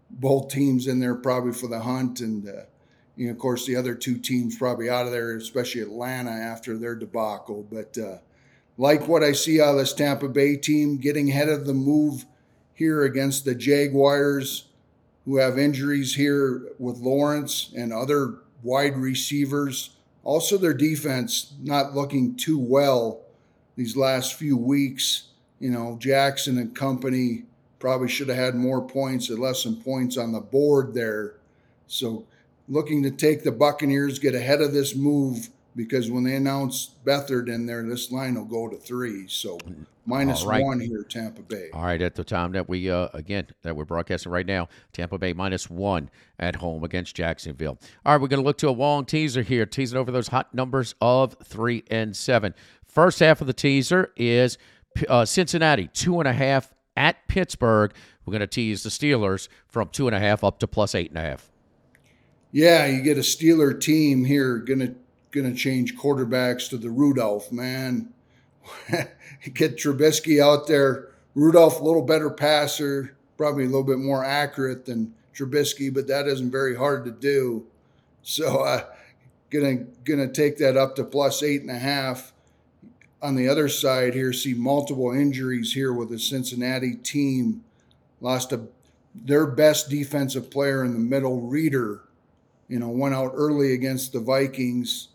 both 0.10 0.50
teams 0.50 0.88
in 0.88 1.00
there 1.00 1.16
probably 1.16 1.54
for 1.54 1.68
the 1.68 1.80
hunt, 1.80 2.22
and 2.22 2.48
uh, 2.48 2.64
you 3.16 3.28
know, 3.28 3.34
of 3.34 3.40
course, 3.40 3.66
the 3.66 3.76
other 3.76 3.96
two 3.96 4.18
teams 4.18 4.58
probably 4.58 4.90
out 4.90 5.06
of 5.06 5.12
there, 5.12 5.36
especially 5.36 5.82
Atlanta 5.82 6.32
after 6.32 6.78
their 6.78 6.96
debacle. 6.96 7.68
But 7.70 7.98
uh, 7.98 8.20
like 8.78 9.08
what 9.08 9.24
I 9.24 9.34
see 9.34 9.62
out 9.62 9.72
of 9.72 9.78
this 9.78 9.94
Tampa 9.94 10.30
Bay 10.30 10.56
team, 10.56 10.98
getting 10.98 11.30
ahead 11.30 11.50
of 11.50 11.66
the 11.66 11.74
move 11.74 12.26
here 12.74 13.04
against 13.04 13.44
the 13.44 13.54
Jaguars, 13.54 14.66
who 15.26 15.38
have 15.38 15.60
injuries 15.60 16.16
here 16.16 16.72
with 16.80 16.98
Lawrence 16.98 17.74
and 17.76 17.92
other 17.92 18.36
wide 18.64 18.96
receivers. 18.96 19.92
Also, 20.24 20.58
their 20.58 20.74
defense 20.74 21.54
not 21.62 21.94
looking 21.94 22.36
too 22.36 22.58
well 22.58 23.22
these 23.80 23.96
last 23.96 24.34
few 24.34 24.58
weeks. 24.58 25.30
You 25.60 25.72
know, 25.72 25.98
Jackson 26.00 26.58
and 26.58 26.76
company 26.76 27.44
probably 27.80 28.10
should 28.10 28.28
have 28.28 28.38
had 28.38 28.56
more 28.56 28.86
points 28.86 29.30
and 29.30 29.40
less 29.40 29.64
than 29.64 29.78
points 29.78 30.18
on 30.18 30.34
the 30.34 30.42
board 30.42 30.94
there. 30.94 31.36
So, 31.88 32.26
looking 32.68 33.02
to 33.04 33.12
take 33.12 33.44
the 33.44 33.52
Buccaneers, 33.52 34.20
get 34.20 34.36
ahead 34.36 34.62
of 34.62 34.74
this 34.74 34.96
move 34.96 35.50
because 35.76 36.12
when 36.12 36.24
they 36.24 36.36
announce 36.36 36.96
Beathard 37.06 37.48
in 37.48 37.66
there, 37.66 37.84
this 37.84 38.12
line 38.12 38.36
will 38.36 38.44
go 38.44 38.68
to 38.68 38.76
three. 38.76 39.28
So 39.28 39.58
minus 40.06 40.44
right. 40.44 40.64
one 40.64 40.80
here, 40.80 41.04
Tampa 41.04 41.42
Bay. 41.42 41.70
All 41.74 41.84
right, 41.84 42.02
at 42.02 42.16
the 42.16 42.24
time 42.24 42.52
that 42.54 42.68
we 42.68 42.90
uh, 42.90 43.08
again 43.14 43.48
that 43.62 43.76
we're 43.76 43.86
broadcasting 43.86 44.32
right 44.32 44.46
now, 44.46 44.68
Tampa 44.92 45.18
Bay 45.18 45.34
minus 45.34 45.70
one 45.70 46.10
at 46.40 46.56
home 46.56 46.84
against 46.84 47.16
Jacksonville. 47.16 47.80
All 48.06 48.14
right, 48.14 48.22
we're 48.22 48.28
going 48.28 48.42
to 48.42 48.46
look 48.46 48.58
to 48.58 48.70
a 48.70 48.72
long 48.72 49.06
teaser 49.06 49.42
here, 49.42 49.66
teasing 49.66 49.98
over 49.98 50.12
those 50.12 50.28
hot 50.28 50.54
numbers 50.54 50.96
of 51.00 51.38
three 51.44 51.84
and 51.90 52.16
seven. 52.16 52.54
First 52.90 53.20
half 53.20 53.40
of 53.40 53.48
the 53.48 53.54
teaser 53.54 54.12
is 54.18 54.58
uh, 55.08 55.24
Cincinnati 55.24 55.88
two 55.94 56.20
and 56.20 56.28
a 56.28 56.34
half 56.34 56.74
at 56.98 57.28
Pittsburgh. 57.28 57.94
We're 58.26 58.32
going 58.32 58.42
to 58.42 58.48
tease 58.48 58.84
the 58.84 58.90
Steelers 58.90 59.48
from 59.68 59.90
two 59.90 60.08
and 60.08 60.16
a 60.16 60.20
half 60.20 60.44
up 60.44 60.60
to 60.60 60.68
plus 60.68 60.94
eight 60.94 61.10
and 61.10 61.18
a 61.18 61.22
half. 61.22 61.50
Yeah, 62.52 62.88
you 62.88 63.02
get 63.02 63.18
a 63.18 63.22
Steeler 63.22 63.80
team 63.80 64.26
here 64.26 64.58
gonna 64.58 64.96
gonna 65.32 65.54
change 65.54 65.96
quarterbacks 65.96 66.68
to 66.70 66.78
the 66.78 66.90
Rudolph 66.90 67.52
man. 67.52 68.12
get 69.54 69.78
Trubisky 69.78 70.42
out 70.42 70.68
there. 70.68 71.10
Rudolph 71.36 71.80
a 71.80 71.84
little 71.84 72.02
better 72.02 72.32
passer, 72.32 73.16
probably 73.38 73.64
a 73.66 73.68
little 73.68 73.84
bit 73.84 74.00
more 74.00 74.26
accurate 74.26 74.86
than 74.86 75.14
Trubisky, 75.36 75.94
but 75.94 76.08
that 76.08 76.28
isn't 76.28 76.52
very 76.52 76.76
hard 76.76 77.06
to 77.06 77.12
do. 77.12 77.68
So 78.24 78.64
uh, 78.64 78.86
gonna 79.52 79.86
gonna 80.04 80.32
take 80.32 80.58
that 80.58 80.76
up 80.76 80.96
to 80.96 81.04
plus 81.04 81.44
eight 81.44 81.62
and 81.62 81.72
a 81.72 81.78
half. 81.78 82.34
On 83.22 83.36
the 83.36 83.50
other 83.50 83.68
side 83.68 84.14
here, 84.14 84.32
see 84.32 84.54
multiple 84.54 85.12
injuries 85.12 85.74
here 85.74 85.94
with 85.94 86.10
the 86.10 86.20
Cincinnati 86.20 86.96
team. 86.96 87.64
Lost 88.22 88.52
a 88.54 88.68
their 89.14 89.48
best 89.48 89.90
defensive 89.90 90.52
player 90.52 90.84
in 90.84 90.94
the 90.94 91.00
middle, 91.00 91.42
Reader, 91.42 92.02
you 92.68 92.80
know, 92.80 92.90
went 92.90 93.16
out 93.16 93.32
early 93.36 93.74
against 93.74 94.14
the 94.14 94.20
Vikings. 94.20 95.10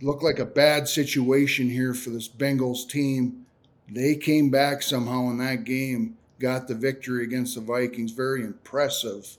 Looked 0.00 0.22
like 0.22 0.38
a 0.38 0.46
bad 0.46 0.88
situation 0.88 1.68
here 1.68 1.94
for 1.94 2.10
this 2.10 2.28
Bengals 2.28 2.88
team. 2.88 3.46
They 3.88 4.14
came 4.14 4.50
back 4.50 4.82
somehow 4.82 5.28
in 5.30 5.38
that 5.38 5.64
game, 5.64 6.16
got 6.38 6.66
the 6.66 6.74
victory 6.74 7.24
against 7.24 7.54
the 7.54 7.60
Vikings. 7.60 8.12
Very 8.12 8.42
impressive. 8.42 9.36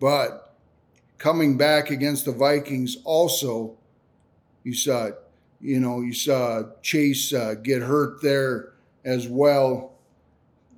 But 0.00 0.54
coming 1.18 1.56
back 1.56 1.90
against 1.90 2.24
the 2.24 2.32
Vikings, 2.32 2.98
also, 3.04 3.76
you 4.64 4.74
saw, 4.74 5.10
you 5.60 5.80
know, 5.80 6.00
you 6.00 6.12
saw 6.12 6.64
Chase 6.82 7.32
uh, 7.32 7.54
get 7.54 7.82
hurt 7.82 8.22
there 8.22 8.72
as 9.04 9.26
well 9.28 9.96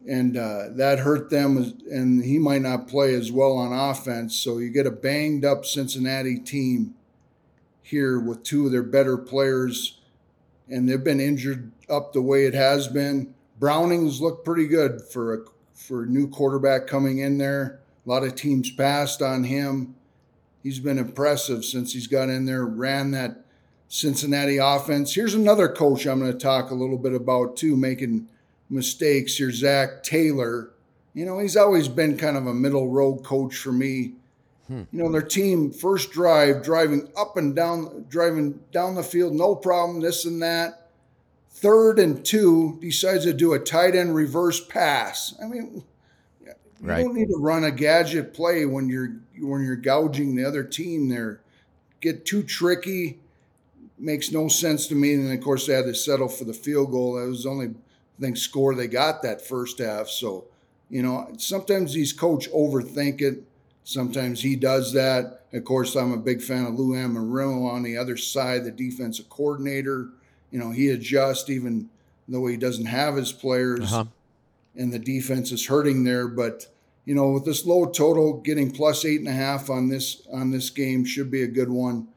and 0.08 0.38
uh, 0.38 0.68
that 0.70 1.00
hurt 1.00 1.30
them. 1.30 1.78
And 1.90 2.24
he 2.24 2.38
might 2.38 2.62
not 2.62 2.88
play 2.88 3.14
as 3.14 3.30
well 3.30 3.52
on 3.52 3.72
offense. 3.72 4.34
So 4.34 4.58
you 4.58 4.70
get 4.70 4.86
a 4.86 4.90
banged 4.90 5.44
up 5.44 5.64
Cincinnati 5.64 6.38
team 6.38 6.94
here 7.82 8.18
with 8.18 8.42
two 8.42 8.66
of 8.66 8.72
their 8.72 8.82
better 8.82 9.16
players, 9.16 9.98
and 10.68 10.88
they've 10.88 11.02
been 11.02 11.20
injured 11.20 11.72
up 11.88 12.12
the 12.12 12.22
way 12.22 12.44
it 12.44 12.54
has 12.54 12.88
been. 12.88 13.34
Browning's 13.58 14.20
looked 14.20 14.44
pretty 14.44 14.66
good 14.66 15.02
for 15.02 15.34
a 15.34 15.38
for 15.74 16.02
a 16.02 16.06
new 16.06 16.28
quarterback 16.28 16.86
coming 16.86 17.18
in 17.18 17.38
there. 17.38 17.80
A 18.04 18.08
lot 18.08 18.24
of 18.24 18.34
teams 18.34 18.70
passed 18.70 19.22
on 19.22 19.44
him. 19.44 19.94
He's 20.62 20.80
been 20.80 20.98
impressive 20.98 21.64
since 21.64 21.92
he's 21.92 22.08
got 22.08 22.28
in 22.28 22.44
there, 22.44 22.66
ran 22.66 23.12
that 23.12 23.44
Cincinnati 23.88 24.58
offense. 24.58 25.14
Here's 25.14 25.34
another 25.34 25.68
coach 25.68 26.06
I'm 26.06 26.20
going 26.20 26.32
to 26.32 26.38
talk 26.38 26.70
a 26.70 26.74
little 26.74 26.98
bit 26.98 27.14
about 27.14 27.56
too, 27.56 27.76
making 27.76 28.28
mistakes. 28.68 29.36
Here, 29.36 29.50
Zac 29.50 30.02
Taylor. 30.02 30.70
You 31.14 31.24
know, 31.24 31.38
he's 31.38 31.56
always 31.56 31.88
been 31.88 32.16
kind 32.16 32.36
of 32.36 32.46
a 32.46 32.54
middle 32.54 32.88
road 32.88 33.24
coach 33.24 33.56
for 33.56 33.72
me. 33.72 34.12
Hmm. 34.68 34.82
You 34.92 35.02
know, 35.02 35.10
their 35.10 35.22
team 35.22 35.72
first 35.72 36.10
drive, 36.12 36.62
driving 36.62 37.08
up 37.16 37.38
and 37.38 37.56
down, 37.56 38.04
driving 38.10 38.60
down 38.72 38.94
the 38.94 39.02
field, 39.02 39.34
no 39.34 39.54
problem, 39.54 40.00
this 40.00 40.26
and 40.26 40.42
that. 40.42 40.90
Third 41.50 41.98
and 41.98 42.24
two, 42.24 42.78
decides 42.80 43.24
to 43.24 43.32
do 43.32 43.54
a 43.54 43.58
tight 43.58 43.96
end 43.96 44.14
reverse 44.14 44.64
pass. 44.64 45.34
I 45.42 45.46
mean, 45.46 45.82
you 46.44 46.52
right. 46.82 47.02
don't 47.02 47.14
need 47.14 47.28
to 47.28 47.38
run 47.38 47.64
a 47.64 47.72
gadget 47.72 48.34
play 48.34 48.64
when 48.66 48.88
you're 48.88 49.16
when 49.40 49.64
you're 49.64 49.76
gouging 49.76 50.36
the 50.36 50.44
other 50.44 50.62
team 50.62 51.08
there. 51.08 51.40
Get 52.00 52.24
too 52.26 52.44
tricky, 52.44 53.18
makes 54.00 54.32
no 54.32 54.48
sense 54.48 54.86
to 54.88 54.94
me. 54.94 55.14
And 55.14 55.26
then 55.26 55.36
of 55.36 55.42
course 55.42 55.66
they 55.66 55.74
had 55.74 55.86
to 55.86 55.94
settle 55.94 56.28
for 56.28 56.44
the 56.44 56.52
field 56.52 56.90
goal. 56.90 57.14
That 57.14 57.28
was 57.28 57.44
the 57.44 57.50
only 57.50 57.66
I 57.66 58.20
think 58.20 58.36
score 58.36 58.74
they 58.74 58.88
got 58.88 59.22
that 59.22 59.46
first 59.46 59.78
half. 59.78 60.08
So, 60.08 60.44
you 60.90 61.02
know, 61.02 61.30
sometimes 61.38 61.94
these 61.94 62.12
coach 62.12 62.50
overthink 62.50 63.20
it. 63.20 63.44
Sometimes 63.84 64.42
he 64.42 64.56
does 64.56 64.92
that. 64.92 65.42
Of 65.52 65.64
course, 65.64 65.94
I'm 65.94 66.12
a 66.12 66.18
big 66.18 66.42
fan 66.42 66.66
of 66.66 66.78
Lou 66.78 66.94
Anarumo 66.94 67.70
on 67.70 67.82
the 67.82 67.96
other 67.96 68.16
side, 68.16 68.64
the 68.64 68.70
defensive 68.70 69.30
coordinator. 69.30 70.08
You 70.50 70.58
know, 70.58 70.70
he 70.70 70.90
adjusts 70.90 71.48
even 71.48 71.88
though 72.26 72.46
he 72.46 72.56
doesn't 72.56 72.86
have 72.86 73.16
his 73.16 73.32
players, 73.32 73.80
uh-huh. 73.80 74.04
and 74.76 74.92
the 74.92 74.98
defense 74.98 75.52
is 75.52 75.66
hurting 75.66 76.04
there. 76.04 76.28
But 76.28 76.66
you 77.06 77.14
know, 77.14 77.30
with 77.30 77.46
this 77.46 77.64
low 77.64 77.86
total, 77.86 78.40
getting 78.40 78.70
plus 78.70 79.06
eight 79.06 79.20
and 79.20 79.28
a 79.28 79.32
half 79.32 79.70
on 79.70 79.88
this 79.88 80.26
on 80.30 80.50
this 80.50 80.68
game 80.68 81.06
should 81.06 81.30
be 81.30 81.42
a 81.42 81.48
good 81.48 81.70
one 81.70 82.08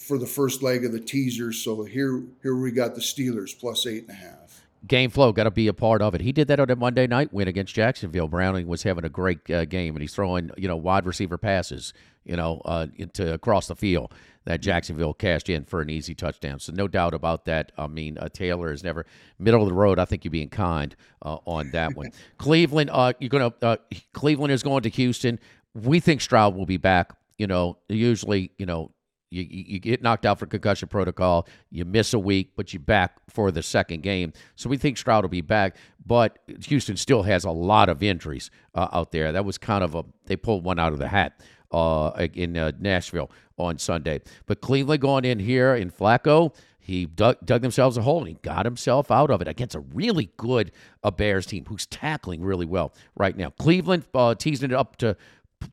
for 0.00 0.18
the 0.18 0.26
first 0.26 0.62
leg 0.62 0.84
of 0.84 0.92
the 0.92 1.00
teaser. 1.00 1.52
So 1.52 1.84
here, 1.84 2.22
here 2.42 2.56
we 2.56 2.72
got 2.72 2.94
the 2.94 3.00
Steelers 3.00 3.58
plus 3.58 3.86
eight 3.86 4.08
and 4.08 4.10
a 4.10 4.20
half 4.20 4.50
game 4.86 5.10
flow 5.10 5.32
got 5.32 5.44
to 5.44 5.50
be 5.50 5.68
a 5.68 5.72
part 5.72 6.02
of 6.02 6.14
it. 6.14 6.20
He 6.20 6.32
did 6.32 6.48
that 6.48 6.60
on 6.60 6.70
a 6.70 6.76
Monday 6.76 7.06
night 7.06 7.32
win 7.32 7.48
against 7.48 7.74
Jacksonville. 7.74 8.28
Browning 8.28 8.66
was 8.66 8.82
having 8.82 9.04
a 9.04 9.08
great 9.08 9.48
uh, 9.50 9.64
game, 9.64 9.94
and 9.94 10.02
he's 10.02 10.14
throwing 10.14 10.50
you 10.56 10.68
know 10.68 10.76
wide 10.76 11.06
receiver 11.06 11.38
passes, 11.38 11.92
you 12.24 12.36
know, 12.36 12.60
uh, 12.64 12.86
into 12.96 13.32
across 13.32 13.66
the 13.66 13.76
field 13.76 14.12
that 14.44 14.60
Jacksonville 14.60 15.12
cashed 15.12 15.50
in 15.50 15.64
for 15.64 15.80
an 15.80 15.90
easy 15.90 16.14
touchdown. 16.14 16.58
So 16.58 16.72
no 16.72 16.88
doubt 16.88 17.12
about 17.12 17.44
that. 17.44 17.72
I 17.76 17.86
mean, 17.86 18.16
uh, 18.16 18.28
Taylor 18.30 18.72
is 18.72 18.82
never 18.82 19.04
middle 19.38 19.62
of 19.62 19.68
the 19.68 19.74
road. 19.74 19.98
I 19.98 20.06
think 20.06 20.24
you're 20.24 20.32
being 20.32 20.48
kind 20.48 20.94
uh, 21.22 21.38
on 21.44 21.70
that 21.72 21.94
one. 21.94 22.12
Cleveland, 22.38 22.90
uh, 22.92 23.12
you're 23.18 23.28
gonna 23.28 23.52
uh, 23.62 23.76
Cleveland 24.12 24.52
is 24.52 24.62
going 24.62 24.82
to 24.82 24.88
Houston. 24.90 25.38
We 25.74 26.00
think 26.00 26.20
Stroud 26.20 26.54
will 26.54 26.66
be 26.66 26.78
back. 26.78 27.12
You 27.38 27.46
know, 27.46 27.78
usually, 27.88 28.52
you 28.58 28.66
know, 28.66 28.90
you, 29.30 29.46
you 29.48 29.78
get 29.78 30.02
knocked 30.02 30.26
out 30.26 30.38
for 30.38 30.46
concussion 30.46 30.88
protocol. 30.88 31.46
You 31.70 31.84
miss 31.84 32.12
a 32.12 32.18
week, 32.18 32.52
but 32.56 32.72
you're 32.72 32.80
back 32.80 33.16
for 33.28 33.50
the 33.50 33.62
second 33.62 34.02
game. 34.02 34.32
So 34.56 34.68
we 34.68 34.76
think 34.76 34.98
Stroud 34.98 35.24
will 35.24 35.28
be 35.28 35.40
back, 35.40 35.76
but 36.04 36.38
Houston 36.66 36.96
still 36.96 37.22
has 37.22 37.44
a 37.44 37.50
lot 37.50 37.88
of 37.88 38.02
injuries 38.02 38.50
uh, 38.74 38.88
out 38.92 39.12
there. 39.12 39.32
That 39.32 39.44
was 39.44 39.56
kind 39.56 39.84
of 39.84 39.94
a 39.94 40.04
they 40.26 40.36
pulled 40.36 40.64
one 40.64 40.78
out 40.78 40.92
of 40.92 40.98
the 40.98 41.08
hat 41.08 41.40
uh, 41.70 42.26
in 42.34 42.56
uh, 42.56 42.72
Nashville 42.78 43.30
on 43.56 43.78
Sunday. 43.78 44.20
But 44.46 44.60
Cleveland 44.60 45.00
going 45.00 45.24
in 45.24 45.38
here 45.38 45.74
in 45.74 45.90
Flacco, 45.90 46.54
he 46.78 47.06
dug, 47.06 47.36
dug, 47.44 47.62
themselves 47.62 47.96
a 47.96 48.02
hole 48.02 48.20
and 48.20 48.28
he 48.28 48.34
got 48.42 48.64
himself 48.64 49.10
out 49.10 49.30
of 49.30 49.40
it 49.40 49.46
against 49.46 49.74
a 49.74 49.80
really 49.80 50.32
good 50.36 50.72
uh, 51.04 51.10
Bears 51.10 51.46
team 51.46 51.64
who's 51.68 51.86
tackling 51.86 52.42
really 52.42 52.66
well 52.66 52.92
right 53.14 53.36
now. 53.36 53.50
Cleveland 53.50 54.04
uh, 54.14 54.34
teasing 54.34 54.70
it 54.70 54.76
up 54.76 54.96
to 54.96 55.16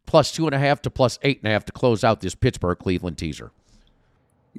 plus 0.05 0.31
two 0.31 0.45
and 0.45 0.55
a 0.55 0.59
half 0.59 0.81
to 0.83 0.89
plus 0.89 1.19
eight 1.21 1.39
and 1.39 1.49
a 1.49 1.51
half 1.51 1.65
to 1.65 1.71
close 1.71 2.03
out 2.03 2.21
this 2.21 2.35
Pittsburgh 2.35 2.77
Cleveland 2.79 3.17
teaser. 3.17 3.51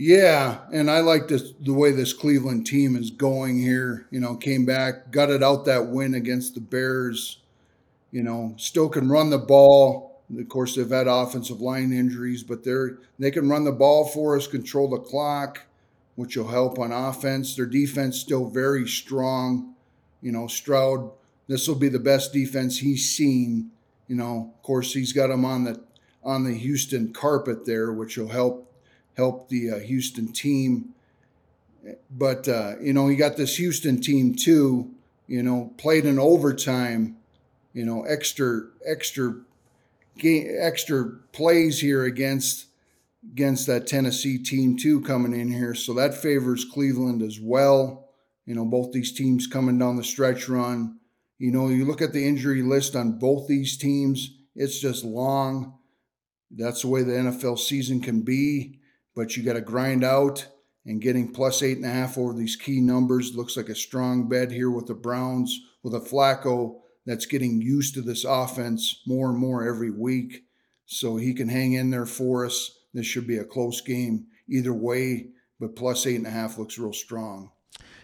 Yeah, 0.01 0.59
and 0.73 0.89
I 0.89 1.01
like 1.01 1.27
this 1.27 1.53
the 1.61 1.73
way 1.73 1.91
this 1.91 2.13
Cleveland 2.13 2.67
team 2.67 2.95
is 2.95 3.11
going 3.11 3.61
here. 3.61 4.07
You 4.13 4.21
know, 4.21 4.37
came 4.37 4.65
back, 4.65 5.11
gutted 5.11 5.43
out 5.43 5.65
that 5.65 5.89
win 5.89 6.15
against 6.15 6.55
the 6.55 6.61
Bears. 6.61 7.41
You 8.13 8.23
know, 8.23 8.55
still 8.57 8.89
can 8.89 9.09
run 9.09 9.31
the 9.31 9.39
ball. 9.39 10.23
Of 10.39 10.49
course, 10.49 10.77
they've 10.77 10.89
had 10.89 11.09
offensive 11.09 11.61
line 11.61 11.93
injuries, 11.93 12.45
but 12.45 12.63
they're 12.63 12.99
they 13.19 13.33
can 13.33 13.49
run 13.49 13.65
the 13.65 13.73
ball 13.73 14.07
for 14.07 14.37
us, 14.37 14.47
control 14.47 14.89
the 14.89 14.99
clock, 14.99 15.63
which 16.15 16.37
will 16.37 16.47
help 16.47 16.79
on 16.79 16.93
offense. 16.93 17.57
Their 17.57 17.67
defense 17.67 18.21
still 18.21 18.49
very 18.49 18.87
strong. 18.87 19.75
You 20.23 20.31
know, 20.31 20.47
Stroud, 20.47 21.11
this 21.49 21.67
will 21.67 21.75
be 21.75 21.89
the 21.89 21.99
best 21.99 22.33
defense 22.33 22.79
he's 22.79 23.11
seen 23.11 23.73
you 24.09 24.17
know, 24.17 24.53
of 24.57 24.63
course, 24.63 24.95
he's 24.95 25.13
got 25.13 25.31
him 25.31 25.45
on 25.45 25.65
the 25.65 25.81
on 26.25 26.45
the 26.45 26.55
Houston 26.55 27.13
carpet 27.13 27.65
there, 27.67 27.93
which 27.93 28.17
will 28.17 28.29
help 28.29 28.75
help 29.17 29.49
the 29.49 29.71
uh, 29.71 29.79
Houston 29.79 30.33
team. 30.33 30.95
But 32.11 32.49
uh, 32.49 32.75
you 32.81 32.93
know, 32.93 33.07
he 33.09 33.17
got 33.17 33.37
this 33.37 33.57
Houston 33.57 34.01
team 34.01 34.35
too. 34.35 34.91
You 35.27 35.43
know, 35.43 35.73
played 35.77 36.07
in 36.07 36.19
overtime. 36.19 37.17
You 37.75 37.85
know, 37.85 38.03
extra 38.05 38.63
extra 38.85 39.37
game, 40.17 40.57
extra 40.59 41.11
plays 41.33 41.81
here 41.81 42.05
against 42.05 42.67
against 43.23 43.67
that 43.67 43.87
Tennessee 43.87 44.39
team 44.39 44.77
too 44.77 45.03
coming 45.03 45.39
in 45.39 45.53
here. 45.53 45.75
So 45.75 45.93
that 45.95 46.15
favors 46.15 46.65
Cleveland 46.65 47.23
as 47.23 47.39
well. 47.39 48.09
You 48.47 48.55
know, 48.55 48.65
both 48.65 48.93
these 48.93 49.13
teams 49.13 49.47
coming 49.47 49.79
down 49.79 49.97
the 49.97 50.05
stretch 50.05 50.49
run. 50.49 50.98
You 51.39 51.53
know, 51.53 51.69
you 51.69 51.85
look 51.85 52.03
at 52.03 52.13
the 52.13 52.27
injury 52.27 52.63
list 52.63 52.97
on 52.97 53.19
both 53.19 53.47
these 53.47 53.77
teams, 53.77 54.31
it's 54.57 54.81
just 54.81 55.05
long. 55.05 55.79
That's 56.51 56.83
the 56.83 56.89
way 56.89 57.03
the 57.03 57.13
NFL 57.13 57.59
season 57.59 58.01
can 58.01 58.23
be, 58.23 58.81
but 59.15 59.37
you 59.37 59.45
got 59.45 59.53
to 59.53 59.61
grind 59.61 60.03
out 60.03 60.47
and 60.85 61.01
getting 61.03 61.33
plus 61.33 61.63
eight 61.63 61.77
and 61.77 61.87
a 61.87 61.91
half 61.91 62.17
over 62.17 62.33
these 62.33 62.57
key 62.57 62.81
numbers 62.81 63.37
looks 63.37 63.57
like 63.57 63.69
a 63.69 63.75
strong 63.75 64.29
bet 64.29 64.51
here 64.51 64.71
with 64.71 64.87
the 64.87 64.95
Browns, 64.95 65.61
with 65.83 65.95
a 65.95 66.01
Flacco 66.01 66.81
that's 67.05 67.27
getting 67.27 67.61
used 67.61 67.95
to 67.95 68.03
this 68.03 68.25
offense 68.25 69.03
more 69.07 69.29
and 69.29 69.39
more 69.39 69.69
every 69.69 69.91
week. 69.91 70.45
So 70.87 71.17
he 71.17 71.35
can 71.35 71.49
hang 71.49 71.75
in 71.75 71.91
there 71.91 72.07
for 72.07 72.47
us. 72.47 72.71
This 72.95 73.07
should 73.07 73.27
be 73.27 73.37
a 73.37 73.45
close 73.45 73.81
game 73.83 74.27
either 74.49 74.73
way, 74.73 75.29
but 75.61 75.77
plus 75.77 76.07
eight 76.07 76.17
and 76.17 76.27
a 76.27 76.31
half 76.31 76.59
looks 76.59 76.79
real 76.79 76.93
strong. 76.93 77.53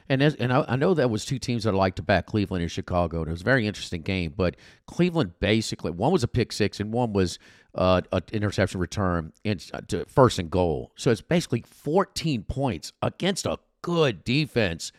And 0.08 0.22
as, 0.22 0.34
and 0.34 0.52
I, 0.52 0.64
I, 0.68 0.76
know 0.76 0.92
that 0.94 1.10
was 1.10 1.24
two 1.24 1.38
teams 1.38 1.64
that 1.64 1.72
I 1.72 1.76
like 1.76 1.94
to 1.94 2.02
back, 2.02 2.26
Cleveland 2.26 2.62
and 2.62 2.70
Chicago. 2.70 3.20
And 3.20 3.28
it 3.28 3.30
was 3.30 3.40
a 3.40 3.44
very 3.44 3.66
interesting 3.66 4.02
game. 4.02 4.34
But 4.36 4.56
Cleveland 4.86 5.32
basically 5.40 5.92
one 5.92 6.12
was 6.12 6.22
a 6.22 6.28
pick 6.28 6.52
six 6.52 6.78
and 6.78 6.92
one 6.92 7.12
was 7.12 7.38
uh, 7.74 8.02
an 8.12 8.22
interception 8.32 8.80
return 8.80 9.32
uh, 9.46 9.54
to 9.88 10.04
first 10.06 10.38
and 10.38 10.50
goal. 10.50 10.92
So 10.96 11.10
it's 11.10 11.22
basically 11.22 11.64
14 11.66 12.42
points 12.44 12.92
against 13.02 13.46
a 13.46 13.58
good 13.82 14.24
defense 14.24 14.92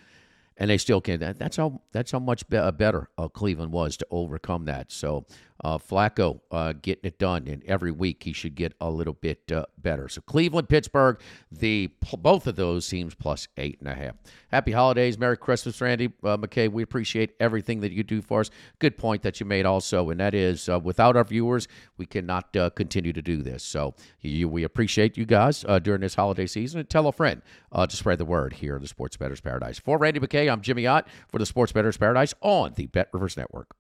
and 0.57 0.69
they 0.69 0.77
still 0.77 1.01
can't. 1.01 1.19
That, 1.19 1.38
that's 1.38 1.57
how 1.57 1.81
that's 1.91 2.12
how 2.12 2.19
much 2.19 2.47
be- 2.47 2.57
uh, 2.57 2.71
better 2.71 3.09
uh, 3.17 3.27
Cleveland 3.27 3.71
was 3.71 3.97
to 3.97 4.07
overcome 4.09 4.65
that. 4.65 4.91
So 4.91 5.25
uh, 5.63 5.77
Flacco 5.77 6.39
uh, 6.51 6.74
getting 6.81 7.05
it 7.05 7.19
done, 7.19 7.47
and 7.47 7.63
every 7.65 7.91
week 7.91 8.24
he 8.24 8.33
should 8.33 8.55
get 8.55 8.74
a 8.79 8.89
little 8.89 9.13
bit 9.13 9.51
better. 9.85 10.09
So 10.09 10.19
Cleveland, 10.21 10.67
Pittsburgh, 10.67 11.21
the 11.51 11.91
both 12.17 12.47
of 12.47 12.57
those 12.57 12.89
teams 12.89 13.15
plus 13.15 13.47
eight 13.55 13.79
and 13.79 13.87
a 13.87 13.93
half. 13.93 14.15
Happy 14.51 14.71
holidays, 14.71 15.17
Merry 15.17 15.37
Christmas, 15.37 15.79
Randy 15.79 16.07
uh, 16.23 16.37
McKay. 16.37 16.69
We 16.69 16.83
appreciate 16.83 17.35
everything 17.39 17.81
that 17.81 17.91
you 17.91 18.03
do 18.03 18.21
for 18.21 18.41
us. 18.41 18.49
Good 18.79 18.97
point 18.97 19.21
that 19.21 19.39
you 19.39 19.45
made 19.45 19.65
also, 19.65 20.09
and 20.09 20.19
that 20.19 20.33
is 20.33 20.67
uh, 20.67 20.79
without 20.79 21.15
our 21.15 21.23
viewers, 21.23 21.67
we 21.97 22.05
cannot 22.05 22.55
uh, 22.57 22.71
continue 22.71 23.13
to 23.13 23.21
do 23.21 23.43
this. 23.43 23.63
So 23.63 23.93
you, 24.21 24.49
we 24.49 24.63
appreciate 24.63 25.17
you 25.17 25.25
guys 25.25 25.63
uh, 25.67 25.79
during 25.79 26.01
this 26.01 26.15
holiday 26.15 26.47
season, 26.47 26.79
and 26.79 26.89
tell 26.89 27.07
a 27.07 27.11
friend 27.11 27.41
to 27.73 27.95
spread 27.95 28.17
the 28.17 28.25
word 28.25 28.53
here 28.53 28.75
in 28.75 28.81
the 28.81 28.87
Sports 28.87 29.17
Bettor's 29.17 29.41
Paradise. 29.41 29.77
For 29.77 29.97
Randy 29.97 30.19
McKay, 30.19 30.51
I'm 30.51 30.61
Jimmy 30.61 30.87
Ott 30.87 31.07
for 31.27 31.37
the 31.37 31.45
Sports 31.45 31.71
Bettor's 31.71 31.97
Paradise 31.97 32.33
on 32.41 32.73
the 32.75 32.87
Bet 32.87 33.09
Rivers 33.13 33.37
Network. 33.37 33.75